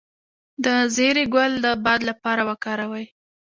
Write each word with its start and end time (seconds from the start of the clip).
د 0.63 0.65
زیرې 0.95 1.23
ګل 1.33 1.51
د 1.63 1.65
باد 1.85 2.01
لپاره 2.09 2.41
وکاروئ 2.49 3.05